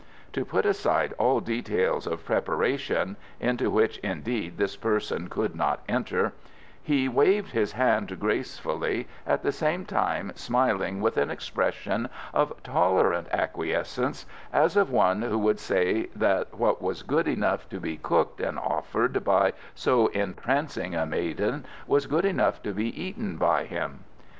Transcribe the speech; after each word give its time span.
To 0.33 0.43
put 0.43 0.65
aside 0.65 1.13
all 1.19 1.41
details 1.41 2.07
of 2.07 2.25
preparation 2.25 3.17
(into 3.39 3.69
which, 3.69 3.99
indeed, 3.99 4.57
this 4.57 4.75
person 4.75 5.27
could 5.29 5.55
not 5.55 5.81
enter) 5.87 6.33
he 6.81 7.07
waved 7.07 7.51
his 7.51 7.73
hand 7.73 8.19
gracefully, 8.19 9.07
at 9.27 9.43
the 9.43 9.51
same 9.51 9.85
time 9.85 10.31
smiling 10.33 11.01
with 11.01 11.17
an 11.17 11.29
expression 11.29 12.09
of 12.33 12.63
tolerant 12.63 13.27
acquiescence, 13.31 14.25
as 14.51 14.75
of 14.75 14.89
one 14.89 15.21
who 15.21 15.37
would 15.37 15.59
say 15.59 16.07
that 16.15 16.51
what 16.57 16.81
was 16.81 17.03
good 17.03 17.27
enough 17.27 17.69
to 17.69 17.79
be 17.79 17.97
cooked 17.97 18.41
and 18.41 18.57
offered 18.57 19.23
by 19.23 19.53
so 19.75 20.07
entrancing 20.07 20.95
a 20.95 21.05
maiden 21.05 21.63
was 21.85 22.07
good 22.07 22.25
enough 22.25 22.63
to 22.63 22.73
be 22.73 22.87
eaten 22.99 23.37
by 23.37 23.65
him. 23.65 23.99